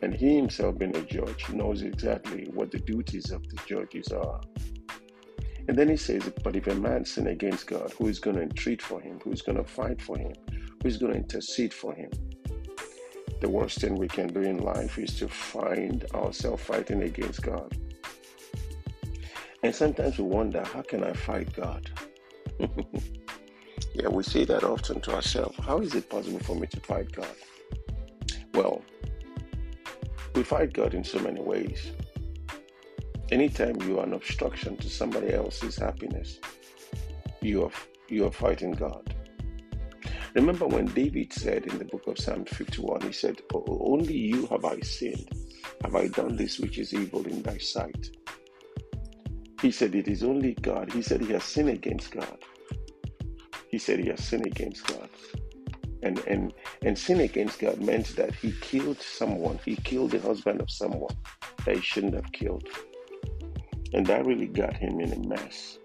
And 0.02 0.14
he 0.14 0.38
himself, 0.38 0.78
being 0.78 0.96
a 0.96 1.02
judge, 1.02 1.50
knows 1.50 1.82
exactly 1.82 2.50
what 2.54 2.72
the 2.72 2.80
duties 2.80 3.32
of 3.32 3.48
the 3.50 3.58
judges 3.66 4.10
are. 4.12 4.40
And 5.68 5.78
then 5.78 5.90
he 5.90 5.98
says, 5.98 6.32
But 6.44 6.56
if 6.56 6.68
a 6.68 6.76
man 6.76 7.06
sin 7.06 7.28
against 7.28 7.68
God, 7.68 7.94
who 7.98 8.08
is 8.08 8.20
going 8.20 8.38
to 8.38 8.42
entreat 8.42 8.82
for 8.82 9.00
him? 9.00 9.20
Who 9.24 9.32
is 9.32 9.42
going 9.42 9.58
to 9.58 9.64
fight 9.64 10.02
for 10.02 10.18
him? 10.18 10.34
Who 10.82 10.88
is 10.88 10.98
going 10.98 11.14
to 11.14 11.20
intercede 11.20 11.74
for 11.74 11.94
him? 11.94 12.10
The 13.42 13.50
worst 13.50 13.80
thing 13.80 13.96
we 13.96 14.08
can 14.08 14.28
do 14.28 14.42
in 14.42 14.58
life 14.58 14.98
is 14.98 15.18
to 15.20 15.28
find 15.28 16.06
ourselves 16.14 16.64
fighting 16.64 17.04
against 17.04 17.42
God. 17.42 17.78
And 19.62 19.76
sometimes 19.76 20.18
we 20.18 20.24
wonder, 20.24 20.64
how 20.64 20.82
can 20.82 21.04
I 21.04 21.14
fight 21.14 21.54
God? 21.54 21.90
yeah, 23.94 24.08
we 24.08 24.24
say 24.24 24.46
that 24.46 24.64
often 24.64 25.02
to 25.02 25.16
ourselves. 25.16 25.58
How 25.60 25.80
is 25.80 25.94
it 25.94 26.10
possible 26.10 26.40
for 26.40 26.56
me 26.56 26.68
to 26.68 26.80
fight 26.80 27.12
God? 27.12 27.36
Well, 28.54 28.82
we 28.82 28.89
fight 30.44 30.74
God 30.74 30.94
in 30.94 31.04
so 31.04 31.20
many 31.20 31.42
ways. 31.42 31.92
Anytime 33.32 33.82
you 33.82 34.00
are 34.00 34.06
an 34.06 34.14
obstruction 34.14 34.78
to 34.78 34.90
somebody 34.90 35.34
else's 35.34 35.78
happiness, 35.78 36.40
you 37.42 37.66
are, 37.66 37.72
you 38.08 38.26
are 38.26 38.32
fighting 38.32 38.72
God. 38.72 39.14
Remember 40.36 40.68
when 40.68 40.86
David 40.86 41.34
said 41.34 41.66
in 41.66 41.78
the 41.80 41.86
book 41.86 42.08
of 42.08 42.20
Psalm 42.20 42.46
51, 42.46 43.02
he 43.02 43.12
said, 43.12 43.42
Only 43.54 44.16
you 44.16 44.46
have 44.48 44.66
I 44.66 44.80
sinned, 44.82 45.30
have 45.84 45.96
I 45.96 46.08
done 46.08 46.36
this 46.36 46.60
which 46.60 46.78
is 46.78 46.94
evil 46.94 47.26
in 47.26 47.42
thy 47.42 47.58
sight. 47.58 48.10
He 49.62 49.72
said 49.72 49.96
it 49.96 50.08
is 50.08 50.24
only 50.24 50.54
God. 50.54 50.92
He 50.94 51.02
said 51.02 51.22
he 51.22 51.34
has 51.34 51.44
sinned 51.44 51.70
against 51.70 52.12
God. 52.12 52.38
He 53.70 53.78
said 53.78 54.00
he 54.00 54.10
has 54.10 54.24
sinned 54.24 54.46
against 54.46 54.88
God. 54.88 55.09
And 56.02 56.20
and 56.20 56.54
and 56.82 56.98
sin 56.98 57.20
against 57.20 57.60
God 57.60 57.82
meant 57.82 58.16
that 58.16 58.34
he 58.34 58.54
killed 58.62 59.02
someone. 59.02 59.60
He 59.66 59.76
killed 59.76 60.12
the 60.12 60.20
husband 60.20 60.62
of 60.62 60.72
someone 60.72 61.16
that 61.66 61.76
he 61.76 61.82
shouldn't 61.82 62.16
have 62.16 62.32
killed. 62.32 62.68
And 63.94 64.06
that 64.06 64.26
really 64.26 64.48
got 64.48 64.76
him 64.76 65.00
in 65.00 65.12
a 65.14 65.28
mess. 65.28 65.80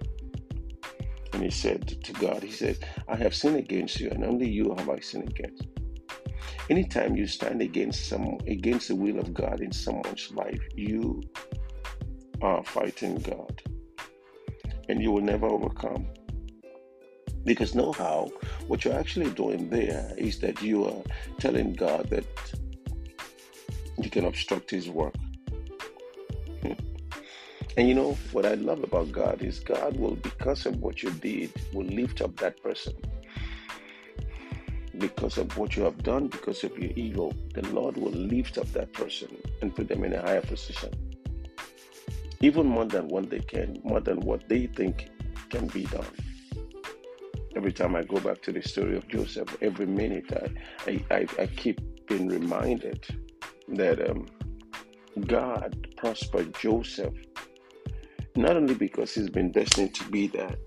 And 1.32 1.42
he 1.42 1.50
said 1.50 1.88
to 2.04 2.12
God, 2.12 2.42
he 2.42 2.50
said, 2.50 2.78
I 3.08 3.16
have 3.16 3.34
sinned 3.34 3.56
against 3.56 3.98
you, 3.98 4.08
and 4.10 4.24
only 4.24 4.48
you 4.48 4.72
have 4.76 4.88
I 4.88 5.00
sinned 5.00 5.28
against. 5.28 5.66
Anytime 6.70 7.16
you 7.16 7.26
stand 7.26 7.60
against 7.60 8.06
some 8.06 8.38
against 8.46 8.88
the 8.88 8.94
will 8.94 9.18
of 9.18 9.34
God 9.34 9.60
in 9.60 9.72
someone's 9.72 10.30
life, 10.32 10.62
you 10.74 11.22
are 12.40 12.62
fighting 12.62 13.16
God. 13.16 13.60
And 14.88 15.02
you 15.02 15.10
will 15.10 15.22
never 15.22 15.46
overcome. 15.46 16.06
Because 17.44 17.74
know 17.74 17.92
how 17.92 18.30
what 18.66 18.84
you're 18.84 18.98
actually 18.98 19.30
doing 19.30 19.68
there 19.68 20.12
is 20.16 20.38
that 20.40 20.62
you 20.62 20.86
are 20.86 21.02
telling 21.38 21.74
God 21.74 22.08
that 22.10 22.24
you 23.98 24.10
can 24.10 24.24
obstruct 24.24 24.70
his 24.70 24.88
work. 24.88 25.14
Hmm. 26.62 26.72
And 27.76 27.88
you 27.88 27.94
know 27.94 28.12
what 28.32 28.46
I 28.46 28.54
love 28.54 28.82
about 28.82 29.12
God 29.12 29.42
is 29.42 29.60
God 29.60 29.96
will, 29.98 30.16
because 30.16 30.66
of 30.66 30.80
what 30.80 31.02
you 31.02 31.10
did, 31.10 31.52
will 31.72 31.86
lift 31.86 32.20
up 32.20 32.36
that 32.36 32.62
person. 32.62 32.94
Because 34.98 35.38
of 35.38 35.56
what 35.58 35.76
you 35.76 35.82
have 35.82 36.02
done, 36.02 36.28
because 36.28 36.62
of 36.64 36.78
your 36.78 36.92
evil, 36.92 37.34
the 37.52 37.62
Lord 37.68 37.96
will 37.96 38.12
lift 38.12 38.58
up 38.58 38.72
that 38.72 38.92
person 38.92 39.36
and 39.60 39.74
put 39.74 39.88
them 39.88 40.04
in 40.04 40.14
a 40.14 40.22
higher 40.22 40.40
position. 40.40 40.90
Even 42.40 42.66
more 42.66 42.84
than 42.84 43.08
what 43.08 43.28
they 43.28 43.40
can, 43.40 43.80
more 43.84 44.00
than 44.00 44.20
what 44.20 44.48
they 44.48 44.66
think 44.66 45.10
can 45.50 45.66
be 45.68 45.84
done. 45.86 46.06
Every 47.56 47.72
time 47.72 47.94
I 47.94 48.02
go 48.02 48.18
back 48.20 48.42
to 48.42 48.52
the 48.52 48.62
story 48.62 48.96
of 48.96 49.06
Joseph, 49.08 49.56
every 49.62 49.86
minute 49.86 50.32
I, 50.86 51.04
I, 51.10 51.26
I 51.38 51.46
keep 51.46 51.80
being 52.06 52.28
reminded 52.28 53.06
that 53.68 54.10
um, 54.10 54.26
God 55.26 55.88
prospered 55.96 56.54
Joseph 56.58 57.14
not 58.36 58.56
only 58.56 58.74
because 58.74 59.14
he's 59.14 59.30
been 59.30 59.52
destined 59.52 59.94
to 59.94 60.04
be 60.10 60.26
that, 60.28 60.58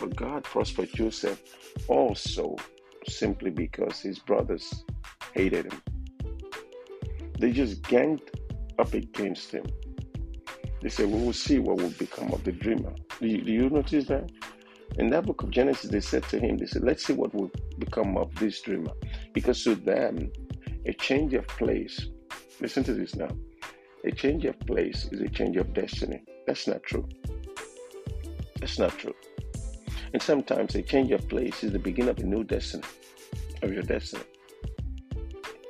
but 0.00 0.16
God 0.16 0.44
prospered 0.44 0.90
Joseph 0.92 1.40
also 1.88 2.56
simply 3.06 3.50
because 3.50 4.00
his 4.00 4.18
brothers 4.18 4.84
hated 5.32 5.72
him. 5.72 5.82
They 7.38 7.52
just 7.52 7.82
ganged 7.84 8.30
up 8.78 8.92
against 8.94 9.52
him. 9.52 9.64
They 10.82 10.88
said, 10.88 11.06
We 11.06 11.20
will 11.24 11.32
see 11.32 11.58
what 11.58 11.76
will 11.78 11.90
become 11.90 12.32
of 12.32 12.44
the 12.44 12.52
dreamer. 12.52 12.94
Do 13.20 13.26
you, 13.28 13.42
do 13.42 13.52
you 13.52 13.70
notice 13.70 14.06
that? 14.06 14.30
In 14.96 15.10
that 15.10 15.26
book 15.26 15.42
of 15.42 15.50
Genesis, 15.50 15.90
they 15.90 16.00
said 16.00 16.24
to 16.24 16.40
him, 16.40 16.58
They 16.58 16.66
said, 16.66 16.82
Let's 16.82 17.04
see 17.04 17.12
what 17.12 17.34
will 17.34 17.50
become 17.78 18.16
of 18.16 18.34
this 18.36 18.60
dreamer. 18.62 18.92
Because 19.32 19.62
to 19.64 19.74
them, 19.74 20.32
a 20.86 20.92
change 20.92 21.34
of 21.34 21.46
place, 21.46 22.08
listen 22.60 22.82
to 22.84 22.94
this 22.94 23.14
now, 23.14 23.28
a 24.04 24.10
change 24.10 24.44
of 24.44 24.58
place 24.60 25.08
is 25.12 25.20
a 25.20 25.28
change 25.28 25.56
of 25.56 25.72
destiny. 25.74 26.22
That's 26.46 26.66
not 26.66 26.82
true. 26.82 27.08
That's 28.60 28.78
not 28.78 28.96
true. 28.98 29.14
And 30.12 30.22
sometimes 30.22 30.74
a 30.74 30.82
change 30.82 31.10
of 31.10 31.28
place 31.28 31.62
is 31.62 31.72
the 31.72 31.78
beginning 31.78 32.10
of 32.10 32.18
a 32.18 32.22
new 32.22 32.44
destiny, 32.44 32.84
of 33.62 33.72
your 33.72 33.82
destiny. 33.82 34.24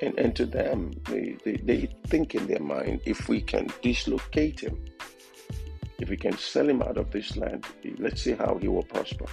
And, 0.01 0.17
and 0.19 0.37
to 0.37 0.47
them, 0.47 0.93
they, 1.07 1.37
they, 1.45 1.57
they 1.57 1.89
think 2.07 2.35
in 2.35 2.47
their 2.47 2.61
mind 2.61 3.01
if 3.05 3.29
we 3.29 3.41
can 3.41 3.69
dislocate 3.83 4.61
him, 4.61 4.85
if 5.99 6.09
we 6.09 6.17
can 6.17 6.37
sell 6.37 6.69
him 6.69 6.83
out 6.83 6.97
of 6.97 7.11
this 7.11 7.37
land, 7.37 7.67
let's 7.99 8.23
see 8.23 8.33
how 8.33 8.59
he 8.61 8.69
will 8.69 8.85
prosper. 8.85 9.27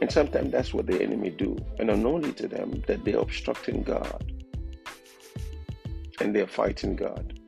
And 0.00 0.10
sometimes 0.10 0.50
that's 0.52 0.74
what 0.74 0.86
the 0.86 1.00
enemy 1.00 1.30
do. 1.30 1.56
And 1.78 1.90
unknowingly 1.90 2.32
to 2.34 2.48
them 2.48 2.82
that 2.86 3.04
they're 3.04 3.18
obstructing 3.18 3.82
God 3.82 4.32
and 6.20 6.34
they're 6.34 6.48
fighting 6.48 6.96
God 6.96 7.38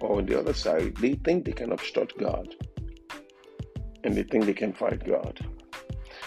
or 0.00 0.18
on 0.18 0.26
the 0.26 0.38
other 0.38 0.54
side, 0.54 0.96
they 0.96 1.14
think 1.14 1.44
they 1.44 1.52
can 1.52 1.72
obstruct 1.72 2.16
God 2.18 2.54
and 4.04 4.14
they 4.14 4.22
think 4.22 4.46
they 4.46 4.54
can 4.54 4.72
fight 4.72 5.04
God. 5.04 5.38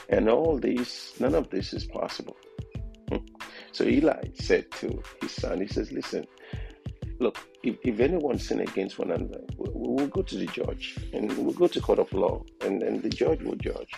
And 0.09 0.29
all 0.29 0.57
these, 0.57 1.13
none 1.19 1.35
of 1.35 1.49
this 1.49 1.73
is 1.73 1.85
possible. 1.85 2.37
So 3.73 3.85
Eli 3.85 4.21
said 4.33 4.69
to 4.71 5.01
his 5.21 5.31
son, 5.31 5.61
he 5.61 5.67
says, 5.67 5.93
Listen, 5.93 6.27
look, 7.19 7.39
if, 7.63 7.77
if 7.83 7.99
anyone 7.99 8.39
sin 8.39 8.61
against 8.61 8.97
one 8.97 9.11
another, 9.11 9.41
we'll, 9.57 9.95
we'll 9.95 10.07
go 10.07 10.21
to 10.21 10.37
the 10.37 10.47
judge 10.47 10.97
and 11.13 11.31
we'll 11.37 11.53
go 11.53 11.67
to 11.67 11.81
court 11.81 11.99
of 11.99 12.11
law 12.13 12.43
and, 12.61 12.81
and 12.83 13.01
the 13.01 13.09
judge 13.09 13.41
will 13.41 13.55
judge. 13.55 13.91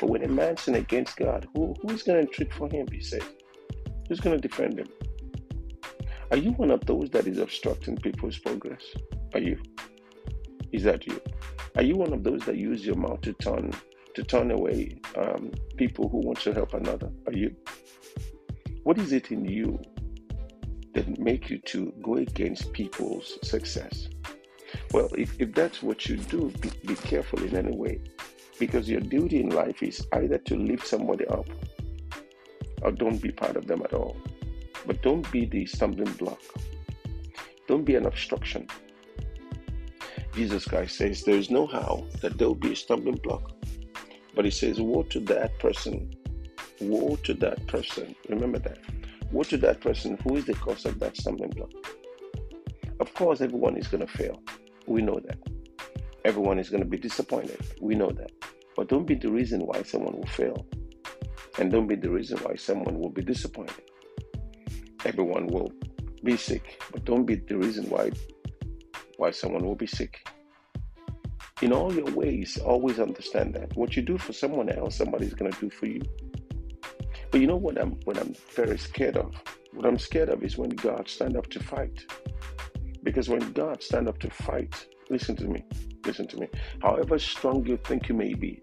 But 0.00 0.10
when 0.10 0.22
a 0.22 0.28
man 0.28 0.56
sin 0.56 0.76
against 0.76 1.16
God, 1.16 1.48
who, 1.54 1.74
who 1.82 1.90
is 1.90 2.02
going 2.02 2.26
to 2.26 2.32
treat 2.32 2.52
for 2.54 2.68
him? 2.70 2.86
He 2.90 3.00
said, 3.00 3.22
Who's 4.08 4.20
going 4.20 4.38
to 4.40 4.48
defend 4.48 4.78
him? 4.78 4.88
Are 6.30 6.36
you 6.36 6.52
one 6.52 6.70
of 6.70 6.84
those 6.84 7.10
that 7.10 7.26
is 7.26 7.38
obstructing 7.38 7.96
people's 7.96 8.38
progress? 8.38 8.82
Are 9.34 9.40
you? 9.40 9.60
Is 10.72 10.82
that 10.84 11.06
you? 11.06 11.20
Are 11.76 11.82
you 11.82 11.96
one 11.96 12.12
of 12.12 12.22
those 12.22 12.44
that 12.44 12.56
use 12.56 12.84
your 12.84 12.96
mouth 12.96 13.20
to 13.22 13.32
turn 13.34 13.72
to 14.14 14.22
turn 14.22 14.50
away 14.50 15.00
um, 15.16 15.50
people 15.76 16.08
who 16.08 16.18
want 16.18 16.38
to 16.40 16.52
help 16.52 16.74
another? 16.74 17.10
Are 17.26 17.32
you? 17.32 17.54
What 18.82 18.98
is 18.98 19.12
it 19.12 19.30
in 19.30 19.44
you 19.44 19.80
that 20.94 21.18
make 21.18 21.50
you 21.50 21.58
to 21.58 21.92
go 22.02 22.16
against 22.16 22.72
people's 22.72 23.38
success? 23.42 24.08
Well, 24.92 25.08
if, 25.16 25.40
if 25.40 25.54
that's 25.54 25.82
what 25.82 26.06
you 26.06 26.16
do, 26.16 26.52
be, 26.60 26.70
be 26.86 26.94
careful 26.94 27.42
in 27.42 27.56
any 27.56 27.76
way. 27.76 28.00
Because 28.58 28.88
your 28.88 29.00
duty 29.00 29.40
in 29.40 29.50
life 29.50 29.82
is 29.82 30.06
either 30.12 30.38
to 30.38 30.56
lift 30.56 30.86
somebody 30.86 31.26
up 31.26 31.46
or 32.82 32.92
don't 32.92 33.20
be 33.20 33.32
part 33.32 33.56
of 33.56 33.66
them 33.66 33.82
at 33.82 33.92
all. 33.92 34.16
But 34.86 35.02
don't 35.02 35.28
be 35.32 35.46
the 35.46 35.66
stumbling 35.66 36.12
block. 36.12 36.40
Don't 37.66 37.84
be 37.84 37.96
an 37.96 38.06
obstruction. 38.06 38.68
Jesus 40.34 40.64
Christ 40.64 40.96
says 40.96 41.22
there 41.22 41.36
is 41.36 41.50
no 41.50 41.66
how 41.66 42.06
that 42.20 42.38
there 42.38 42.48
will 42.48 42.54
be 42.54 42.72
a 42.72 42.76
stumbling 42.76 43.16
block. 43.22 43.52
But 44.34 44.44
he 44.44 44.50
says, 44.50 44.80
Woe 44.80 45.04
to 45.04 45.20
that 45.20 45.58
person. 45.58 46.14
Woe 46.80 47.16
to 47.22 47.34
that 47.34 47.66
person. 47.66 48.14
Remember 48.28 48.58
that. 48.58 48.78
Woe 49.34 49.42
to 49.42 49.58
that 49.58 49.80
person 49.80 50.16
who 50.22 50.36
is 50.36 50.46
the 50.46 50.54
cause 50.54 50.86
of 50.86 50.98
that 51.00 51.16
stumbling 51.16 51.50
block. 51.50 51.70
Of 53.00 53.12
course, 53.14 53.40
everyone 53.40 53.76
is 53.76 53.88
going 53.88 54.06
to 54.06 54.12
fail. 54.12 54.40
We 54.86 55.02
know 55.02 55.20
that. 55.26 55.38
Everyone 56.24 56.58
is 56.58 56.70
going 56.70 56.82
to 56.82 56.88
be 56.88 56.96
disappointed. 56.96 57.60
We 57.80 57.94
know 57.94 58.10
that. 58.10 58.32
But 58.76 58.88
don't 58.88 59.06
be 59.06 59.14
the 59.14 59.30
reason 59.30 59.60
why 59.66 59.82
someone 59.82 60.16
will 60.16 60.26
fail. 60.26 60.66
And 61.58 61.70
don't 61.70 61.86
be 61.86 61.96
the 61.96 62.10
reason 62.10 62.38
why 62.38 62.54
someone 62.54 62.98
will 62.98 63.10
be 63.10 63.22
disappointed 63.22 63.84
everyone 65.04 65.46
will 65.46 65.70
be 66.22 66.36
sick, 66.36 66.80
but 66.90 67.04
don't 67.04 67.26
be 67.26 67.36
the 67.36 67.56
reason 67.56 67.88
why 67.90 68.10
why 69.16 69.30
someone 69.30 69.64
will 69.64 69.76
be 69.76 69.86
sick. 69.86 70.26
In 71.62 71.72
all 71.72 71.94
your 71.94 72.10
ways, 72.12 72.58
always 72.58 72.98
understand 72.98 73.54
that 73.54 73.76
what 73.76 73.96
you 73.96 74.02
do 74.02 74.18
for 74.18 74.32
someone 74.32 74.68
else, 74.68 74.96
somebody's 74.96 75.34
gonna 75.34 75.52
do 75.60 75.70
for 75.70 75.86
you. 75.86 76.02
But 77.34 77.40
you 77.40 77.48
know 77.48 77.56
what 77.56 77.80
I'm 77.80 77.98
what 78.04 78.16
I'm 78.16 78.32
very 78.54 78.78
scared 78.78 79.16
of? 79.16 79.34
What 79.72 79.86
I'm 79.86 79.98
scared 79.98 80.28
of 80.28 80.44
is 80.44 80.56
when 80.56 80.70
God 80.70 81.08
stand 81.08 81.36
up 81.36 81.50
to 81.50 81.58
fight. 81.58 82.04
Because 83.02 83.28
when 83.28 83.52
God 83.52 83.82
stand 83.82 84.06
up 84.06 84.20
to 84.20 84.30
fight, 84.30 84.86
listen 85.10 85.34
to 85.38 85.48
me, 85.48 85.64
listen 86.06 86.28
to 86.28 86.36
me. 86.36 86.46
However 86.80 87.18
strong 87.18 87.66
you 87.66 87.76
think 87.76 88.08
you 88.08 88.14
may 88.14 88.34
be, 88.34 88.62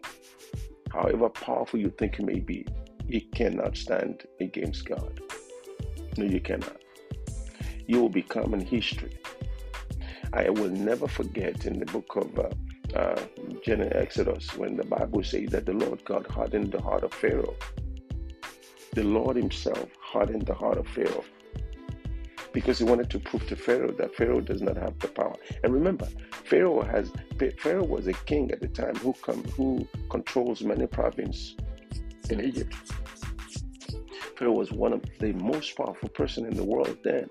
however 0.89 1.27
powerful 1.27 1.81
you 1.81 1.89
think 1.97 2.17
you 2.17 2.25
may 2.25 2.39
be, 2.39 2.65
you 3.07 3.19
cannot 3.35 3.75
stand 3.75 4.23
against 4.39 4.85
God. 4.85 5.19
No, 6.15 6.23
you 6.23 6.39
cannot. 6.39 6.77
You 7.87 7.99
will 7.99 8.15
become 8.23 8.53
in 8.53 8.61
history. 8.61 9.17
I 10.31 10.49
will 10.49 10.69
never 10.69 11.09
forget 11.09 11.65
in 11.65 11.77
the 11.77 11.87
book 11.87 12.15
of 12.15 12.39
uh, 12.39 12.97
uh, 12.97 13.21
Exodus 13.67 14.55
when 14.55 14.77
the 14.77 14.85
Bible 14.85 15.25
says 15.25 15.49
that 15.49 15.65
the 15.65 15.73
Lord 15.73 16.05
God 16.05 16.25
hardened 16.25 16.71
the 16.71 16.81
heart 16.81 17.03
of 17.03 17.13
Pharaoh. 17.13 17.57
The 18.93 19.03
Lord 19.03 19.37
Himself 19.37 19.89
hardened 20.01 20.45
the 20.45 20.53
heart 20.53 20.77
of 20.77 20.87
Pharaoh 20.87 21.23
because 22.53 22.79
he 22.79 22.83
wanted 22.83 23.09
to 23.09 23.19
prove 23.19 23.47
to 23.47 23.55
Pharaoh 23.55 23.91
that 23.93 24.15
Pharaoh 24.15 24.41
does 24.41 24.61
not 24.61 24.75
have 24.77 24.97
the 24.99 25.07
power. 25.07 25.35
And 25.63 25.73
remember, 25.73 26.07
Pharaoh 26.31 26.81
has 26.81 27.11
Pharaoh 27.59 27.85
was 27.85 28.07
a 28.07 28.13
king 28.13 28.51
at 28.51 28.61
the 28.61 28.67
time 28.67 28.95
who 28.95 29.13
come 29.21 29.43
who 29.55 29.87
controls 30.09 30.61
many 30.61 30.87
provinces 30.87 31.55
in 32.29 32.41
Egypt. 32.41 32.75
Pharaoh 34.37 34.53
was 34.53 34.71
one 34.71 34.93
of 34.93 35.03
the 35.19 35.33
most 35.33 35.75
powerful 35.75 36.09
person 36.09 36.45
in 36.45 36.55
the 36.55 36.63
world 36.63 36.97
then. 37.03 37.29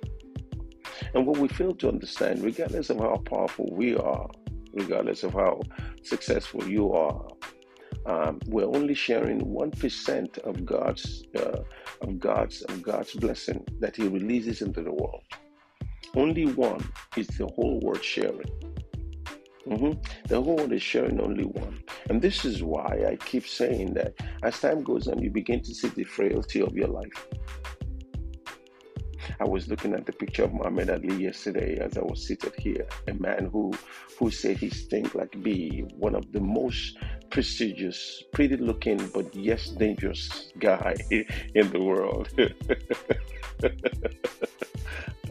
And 1.15 1.27
what 1.27 1.39
we 1.39 1.49
fail 1.49 1.75
to 1.75 1.89
understand, 1.89 2.43
regardless 2.43 2.89
of 2.91 2.99
how 2.99 3.17
powerful 3.17 3.69
we 3.73 3.97
are, 3.97 4.31
regardless 4.73 5.25
of 5.25 5.33
how 5.33 5.61
successful 6.03 6.65
you 6.69 6.93
are, 6.93 7.27
um, 8.07 8.39
we're 8.47 8.67
only 8.67 8.95
sharing 8.95 9.39
one 9.47 9.71
percent 9.71 10.39
of 10.39 10.65
God's 10.65 11.25
uh, 11.37 11.63
of 12.01 12.19
God's 12.19 12.63
of 12.63 12.83
God's 12.83 13.13
blessing 13.13 13.65
that 13.79 13.97
He 13.97 14.09
releases 14.09 14.63
into 14.63 14.83
the 14.83 14.93
world. 14.93 15.25
Only 16.17 16.47
one 16.47 16.83
is 17.17 17.29
the 17.29 17.47
whole 17.47 17.79
world 17.81 18.03
sharing. 18.03 18.51
Mm-hmm. 19.67 20.01
The 20.27 20.41
whole 20.41 20.57
world 20.57 20.73
is 20.73 20.83
sharing 20.83 21.21
only 21.21 21.45
one. 21.45 21.83
And 22.09 22.21
this 22.21 22.45
is 22.45 22.63
why 22.63 23.05
I 23.09 23.17
keep 23.17 23.47
saying 23.47 23.95
that 23.95 24.15
as 24.43 24.59
time 24.59 24.83
goes 24.83 25.07
on, 25.07 25.23
you 25.23 25.31
begin 25.31 25.61
to 25.63 25.75
see 25.75 25.89
the 25.89 26.05
frailty 26.05 26.63
of 26.63 26.75
your 26.75 26.89
life. 26.89 27.27
I 29.41 29.45
was 29.45 29.69
looking 29.69 29.95
at 29.95 30.05
the 30.05 30.13
picture 30.13 30.45
of 30.45 30.53
Muhammad 30.53 30.91
Ali 30.91 31.15
yesterday 31.15 31.79
as 31.79 31.97
I 31.97 32.03
was 32.03 32.27
seated 32.27 32.55
here, 32.59 32.87
a 33.09 33.15
man 33.15 33.49
who 33.51 33.73
who 34.19 34.31
said 34.31 34.59
he 34.59 34.69
stinks 34.69 35.15
like 35.15 35.43
bee, 35.43 35.87
one 35.97 36.15
of 36.15 36.31
the 36.33 36.41
most 36.41 36.99
prestigious, 37.31 38.23
pretty 38.35 38.59
looking, 38.59 38.99
but 39.15 39.35
yes, 39.35 39.71
dangerous 39.71 40.53
guy 40.59 40.95
in 41.11 41.71
the 41.73 41.81
world. 41.81 42.29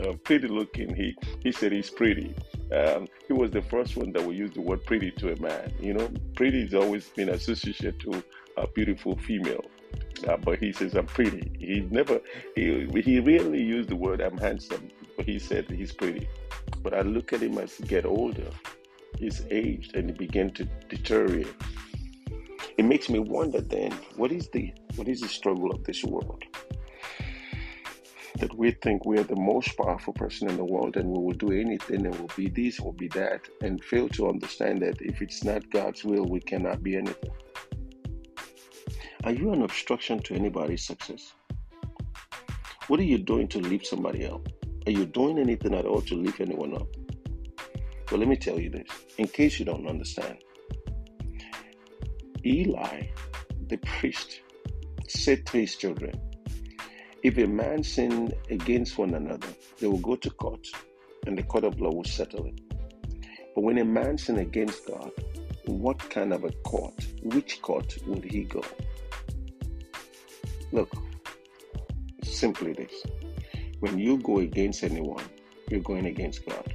uh, 0.02 0.14
pretty 0.24 0.48
looking. 0.48 0.96
He 0.96 1.16
he 1.44 1.52
said 1.52 1.72
he's 1.72 1.92
pretty. 1.92 2.34
Um, 2.76 3.08
he 3.28 3.34
was 3.34 3.52
the 3.52 3.62
first 3.62 3.96
one 3.96 4.12
that 4.14 4.26
would 4.26 4.36
use 4.36 4.54
the 4.54 4.62
word 4.62 4.86
pretty 4.86 5.12
to 5.12 5.34
a 5.34 5.40
man. 5.40 5.72
You 5.80 5.94
know, 5.94 6.10
pretty 6.36 6.62
has 6.64 6.74
always 6.74 7.10
been 7.10 7.30
associated 7.30 8.00
to 8.02 8.24
a 8.58 8.68
beautiful 8.68 9.18
female. 9.18 9.66
Uh, 10.28 10.38
but 10.38 10.60
he 10.60 10.72
says 10.72 10.96
I'm 10.96 11.06
pretty. 11.06 11.52
He 11.58 11.82
never 11.90 12.20
he 12.56 12.88
he 13.02 13.20
really 13.20 13.64
used 13.64 13.90
the 13.90 13.96
word 13.96 14.22
I'm 14.22 14.38
handsome, 14.38 14.90
but 15.16 15.26
he 15.26 15.40
said 15.40 15.70
he's 15.70 15.94
pretty. 15.94 16.28
But 16.84 16.94
I 16.94 17.02
look 17.02 17.34
at 17.34 17.42
him 17.42 17.58
as 17.58 17.76
he 17.76 17.84
get 17.84 18.06
older, 18.06 18.50
he's 19.18 19.46
aged 19.50 19.96
and 19.96 20.10
he 20.10 20.16
began 20.16 20.52
to 20.52 20.66
deteriorate. 20.90 21.54
It 22.78 22.86
makes 22.86 23.10
me 23.10 23.20
wonder 23.20 23.62
then, 23.62 23.92
what 24.16 24.32
is 24.32 24.50
the 24.50 24.74
what 24.96 25.08
is 25.08 25.22
the 25.22 25.28
struggle 25.28 25.72
of 25.72 25.84
this 25.84 26.04
world? 26.04 26.44
That 28.40 28.56
we 28.56 28.72
think 28.72 29.06
we 29.06 29.18
are 29.18 29.24
the 29.24 29.36
most 29.36 29.76
powerful 29.78 30.14
person 30.14 30.50
in 30.50 30.56
the 30.56 30.64
world 30.64 30.96
and 30.96 31.10
we 31.10 31.20
will 31.20 31.34
do 31.34 31.52
anything 31.52 32.06
and 32.06 32.16
we'll 32.16 32.30
be 32.38 32.48
this, 32.48 32.80
will 32.80 32.94
be 32.94 33.10
that, 33.10 33.42
and 33.62 33.84
fail 33.84 34.08
to 34.10 34.30
understand 34.30 34.82
that 34.82 35.02
if 35.02 35.22
it's 35.22 35.44
not 35.44 35.70
God's 35.72 36.06
will, 36.06 36.26
we 36.26 36.40
cannot 36.40 36.82
be 36.82 36.96
anything. 36.96 37.32
Are 39.26 39.34
you 39.34 39.52
an 39.52 39.64
obstruction 39.64 40.20
to 40.20 40.34
anybody's 40.34 40.86
success? 40.86 41.34
What 42.88 43.02
are 43.02 43.04
you 43.04 43.18
doing 43.18 43.50
to 43.50 43.60
lift 43.60 43.86
somebody 43.86 44.26
up? 44.26 44.48
Are 44.88 44.92
you 44.92 45.06
doing 45.06 45.38
anything 45.38 45.74
at 45.74 45.86
all 45.86 46.02
to 46.04 46.16
lift 46.16 46.40
anyone 46.40 46.74
up? 46.74 46.88
Well, 48.10 48.22
let 48.22 48.30
me 48.30 48.38
tell 48.38 48.58
you 48.58 48.70
this, 48.70 48.88
in 49.18 49.28
case 49.28 49.60
you 49.60 49.66
don't 49.66 49.88
understand. 49.88 50.38
Eli, 52.46 53.08
the 53.68 53.78
priest, 53.80 54.40
said 55.10 55.46
to 55.48 55.58
his 55.58 55.76
children, 55.76 56.14
If 57.22 57.38
a 57.38 57.46
man 57.46 57.84
sin 57.84 58.32
against 58.50 58.98
one 58.98 59.14
another, 59.16 59.50
they 59.80 59.88
will 59.88 59.98
go 59.98 60.16
to 60.16 60.30
court, 60.30 60.66
and 61.28 61.38
the 61.38 61.44
court 61.44 61.66
of 61.66 61.82
law 61.82 61.92
will 61.92 62.06
settle 62.06 62.46
it. 62.46 62.62
But 63.54 63.66
when 63.66 63.80
a 63.80 63.86
man 63.86 64.18
sin 64.18 64.38
against 64.38 64.88
God, 64.88 65.12
what 65.66 66.00
kind 66.10 66.32
of 66.32 66.46
a 66.46 66.52
court, 66.64 67.06
which 67.22 67.62
court 67.62 67.98
would 68.08 68.24
he 68.24 68.46
go? 68.46 68.64
Look, 70.72 70.92
simply 72.24 72.74
this 72.74 73.04
when 73.80 73.98
you 73.98 74.18
go 74.18 74.40
against 74.40 74.84
anyone, 74.84 75.24
you're 75.70 75.80
going 75.80 76.06
against 76.06 76.46
God. 76.46 76.74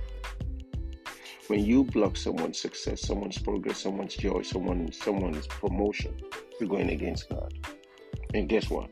When 1.48 1.64
you 1.64 1.84
block 1.84 2.16
someone's 2.16 2.58
success, 2.58 3.02
someone's 3.02 3.38
progress, 3.38 3.78
someone's 3.78 4.16
joy, 4.16 4.42
someone, 4.42 4.90
someone's 4.92 5.46
promotion, 5.46 6.14
you're 6.58 6.68
going 6.68 6.88
against 6.88 7.28
God. 7.28 7.52
And 8.32 8.48
guess 8.48 8.70
what? 8.70 8.88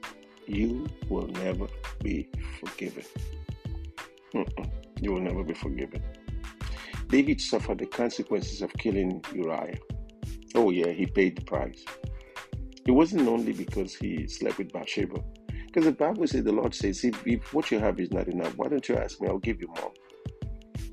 You 0.47 0.87
will 1.09 1.29
never 1.29 1.67
be 2.03 2.29
forgiven. 2.61 3.05
Mm-mm. 4.35 4.71
You 5.01 5.13
will 5.13 5.21
never 5.21 5.43
be 5.43 5.55
forgiven. 5.55 6.03
David 7.09 7.41
suffered 7.41 7.79
the 7.79 7.87
consequences 7.87 8.61
of 8.61 8.73
killing 8.75 9.25
Uriah. 9.35 9.79
Oh, 10.55 10.71
yeah, 10.71 10.91
he 10.91 11.07
paid 11.07 11.37
the 11.37 11.45
price. 11.45 11.85
It 12.87 12.91
wasn't 12.91 13.29
only 13.29 13.53
because 13.53 13.95
he 13.95 14.27
slept 14.27 14.59
with 14.59 14.73
Bathsheba, 14.73 15.23
because 15.67 15.85
the 15.85 15.93
Bible 15.93 16.27
says, 16.27 16.45
the 16.45 16.53
Lord 16.53 16.75
says, 16.75 17.05
if, 17.05 17.27
if 17.27 17.55
what 17.55 17.71
you 17.71 17.79
have 17.79 17.99
is 17.99 18.13
not 18.13 18.29
enough, 18.29 18.57
why 18.57 18.69
don't 18.69 18.87
you 18.89 18.97
ask 18.97 19.21
me? 19.21 19.29
I'll 19.29 19.39
give 19.39 19.61
you 19.61 19.69
more. 19.69 19.93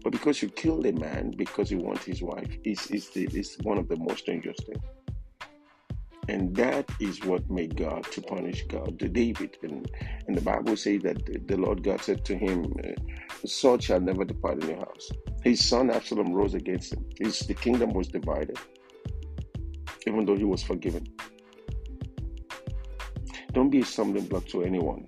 But 0.03 0.11
because 0.13 0.41
you 0.41 0.49
killed 0.49 0.85
a 0.85 0.93
man 0.93 1.31
because 1.35 1.69
you 1.69 1.79
want 1.79 1.99
his 1.99 2.21
wife, 2.21 2.49
is 2.63 2.87
is 2.87 3.09
is 3.15 3.57
one 3.63 3.77
of 3.77 3.89
the 3.89 3.97
most 3.97 4.25
dangerous 4.25 4.57
things. 4.65 4.83
And 6.29 6.55
that 6.55 6.89
is 6.99 7.25
what 7.25 7.49
made 7.49 7.75
God 7.75 8.03
to 8.11 8.21
punish 8.21 8.63
God 8.67 8.99
to 8.99 9.09
David. 9.09 9.57
And, 9.63 9.89
and 10.27 10.37
the 10.37 10.41
Bible 10.41 10.77
says 10.77 11.01
that 11.01 11.25
the, 11.25 11.39
the 11.39 11.57
Lord 11.57 11.83
God 11.83 12.01
said 12.01 12.23
to 12.25 12.37
him, 12.37 12.71
uh, 12.83 13.47
sword 13.47 13.81
shall 13.81 13.99
never 13.99 14.23
depart 14.23 14.63
in 14.63 14.69
your 14.69 14.77
house. 14.77 15.09
His 15.43 15.67
son 15.67 15.89
Absalom 15.89 16.31
rose 16.31 16.53
against 16.53 16.93
him. 16.93 17.03
His, 17.19 17.39
the 17.39 17.55
kingdom 17.55 17.93
was 17.93 18.09
divided, 18.09 18.59
even 20.05 20.23
though 20.25 20.35
he 20.35 20.43
was 20.43 20.61
forgiven. 20.61 21.07
Don't 23.51 23.69
be 23.69 23.81
a 23.81 23.85
stumbling 23.85 24.27
block 24.27 24.45
to 24.47 24.63
anyone. 24.63 25.07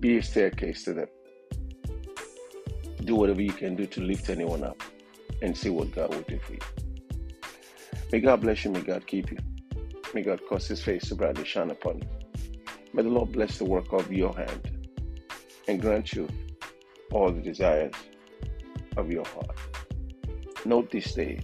Be 0.00 0.18
a 0.18 0.22
staircase 0.22 0.84
to 0.84 0.94
them. 0.94 1.08
Do 3.04 3.14
whatever 3.14 3.40
you 3.40 3.52
can 3.52 3.76
do 3.76 3.86
to 3.86 4.00
lift 4.00 4.28
anyone 4.28 4.64
up 4.64 4.82
and 5.40 5.56
see 5.56 5.70
what 5.70 5.94
God 5.94 6.14
will 6.14 6.22
do 6.22 6.38
for 6.40 6.54
you. 6.54 6.58
May 8.12 8.20
God 8.20 8.40
bless 8.40 8.64
you. 8.64 8.72
May 8.72 8.80
God 8.80 9.06
keep 9.06 9.30
you. 9.30 9.38
May 10.14 10.22
God 10.22 10.40
cause 10.48 10.66
his 10.66 10.82
face 10.82 11.08
to 11.08 11.14
brightly 11.14 11.44
shine 11.44 11.70
upon 11.70 11.98
you. 11.98 12.08
May 12.92 13.02
the 13.02 13.08
Lord 13.08 13.32
bless 13.32 13.58
the 13.58 13.64
work 13.64 13.92
of 13.92 14.12
your 14.12 14.34
hand 14.34 14.88
and 15.68 15.80
grant 15.80 16.12
you 16.12 16.28
all 17.12 17.30
the 17.30 17.40
desires 17.40 17.94
of 18.96 19.10
your 19.10 19.24
heart. 19.26 19.56
Note 20.64 20.90
this 20.90 21.14
day 21.14 21.40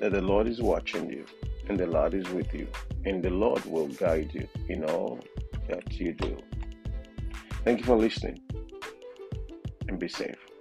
that 0.00 0.12
the 0.12 0.22
Lord 0.22 0.46
is 0.46 0.62
watching 0.62 1.10
you 1.10 1.26
and 1.68 1.78
the 1.78 1.86
Lord 1.86 2.14
is 2.14 2.28
with 2.30 2.54
you 2.54 2.66
and 3.04 3.22
the 3.22 3.30
Lord 3.30 3.64
will 3.64 3.88
guide 3.88 4.30
you 4.32 4.48
in 4.68 4.84
all 4.84 5.18
that 5.68 5.92
you 5.98 6.12
do. 6.12 6.36
Thank 7.64 7.80
you 7.80 7.84
for 7.84 7.96
listening 7.96 8.40
and 9.88 9.98
be 9.98 10.08
safe. 10.08 10.51